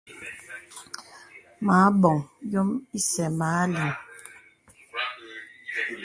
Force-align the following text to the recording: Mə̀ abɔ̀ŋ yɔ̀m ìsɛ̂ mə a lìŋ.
Mə̀ 1.65 1.77
abɔ̀ŋ 1.87 2.17
yɔ̀m 2.51 2.69
ìsɛ̂ 2.97 3.27
mə 3.37 3.47
a 3.59 3.63
lìŋ. 3.73 3.91